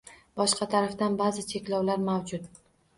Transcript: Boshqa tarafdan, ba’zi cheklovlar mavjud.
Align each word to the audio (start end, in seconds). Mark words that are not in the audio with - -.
Boshqa 0.39 0.67
tarafdan, 0.71 1.19
ba’zi 1.21 1.47
cheklovlar 1.55 2.05
mavjud. 2.11 2.55